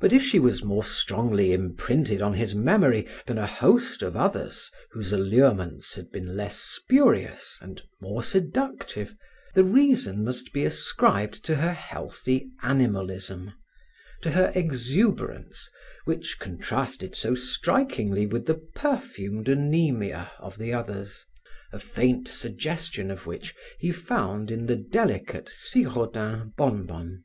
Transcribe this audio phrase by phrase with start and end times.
[0.00, 4.68] But if she was more strongly imprinted on his memory than a host of others
[4.90, 9.14] whose allurements had been less spurious and more seductive,
[9.54, 13.52] the reason must be ascribed to her healthy animalism,
[14.22, 15.70] to her exuberance
[16.04, 21.24] which contrasted so strikingly with the perfumed anaemia of the others,
[21.72, 27.22] a faint suggestion of which he found in the delicate Siraudin bonbon.